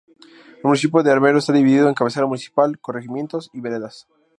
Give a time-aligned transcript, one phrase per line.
[0.57, 4.07] El municipio de Armero está dividido en cabecera municipal, corregimientos y veredas.